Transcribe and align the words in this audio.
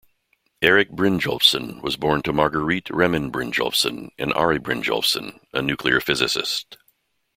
Erik 0.63 0.89
Brynjolfsson 0.89 1.79
was 1.83 1.95
born 1.95 2.23
to 2.23 2.33
Marguerite 2.33 2.85
Reman 2.89 3.29
Brynjolfsson 3.31 4.09
and 4.17 4.33
Ari 4.33 4.57
Brynjolfsson, 4.57 5.39
a 5.53 5.61
nuclear 5.61 5.99
physicist. 6.01 6.79